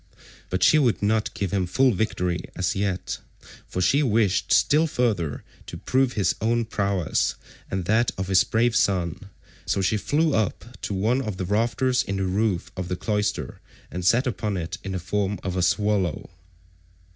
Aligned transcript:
But 0.49 0.63
she 0.63 0.79
would 0.79 1.03
not 1.03 1.31
give 1.35 1.51
him 1.51 1.67
full 1.67 1.91
victory 1.93 2.45
as 2.55 2.75
yet, 2.75 3.19
for 3.67 3.81
she 3.83 4.01
wished 4.01 4.51
still 4.51 4.87
further 4.87 5.43
to 5.67 5.77
prove 5.77 6.13
his 6.13 6.33
own 6.41 6.65
prowess 6.65 7.35
and 7.69 7.85
that 7.85 8.09
of 8.17 8.27
his 8.27 8.43
brave 8.43 8.75
son, 8.75 9.29
so 9.67 9.79
she 9.79 9.97
flew 9.97 10.33
up 10.33 10.65
to 10.81 10.95
one 10.95 11.21
of 11.21 11.37
the 11.37 11.45
rafters 11.45 12.01
in 12.01 12.15
the 12.15 12.23
roof 12.25 12.71
of 12.75 12.87
the 12.87 12.95
cloister 12.95 13.61
and 13.91 14.03
sat 14.03 14.25
upon 14.25 14.57
it 14.57 14.79
in 14.83 14.93
the 14.93 14.99
form 14.99 15.37
of 15.43 15.55
a 15.55 15.61
swallow. 15.61 16.31